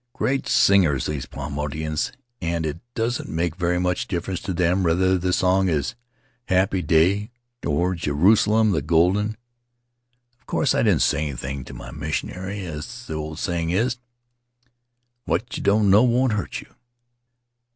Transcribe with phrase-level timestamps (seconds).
[0.13, 2.11] Great singers these Paumotuans,
[2.41, 4.81] and Faery Lands of the South Seas it doesn't make very much difference to them
[4.81, 7.29] whether the song is * Happy Day'
[7.63, 9.37] or 'Jerusalem, the Golden.'
[10.39, 12.65] Of course I didn't say anything to my missionary.
[12.65, 13.97] As the old saying is,
[15.25, 16.73] 'What you don't know won't hurt you."'